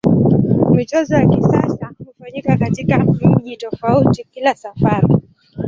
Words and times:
Michezo 0.75 1.13
ya 1.15 1.27
kisasa 1.27 1.91
hufanyika 2.07 2.57
katika 2.57 2.99
mji 2.99 3.57
tofauti 3.57 4.23
kila 4.31 4.55
safari. 4.55 5.07